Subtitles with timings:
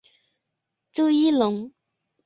[0.93, 1.71] 朱一龙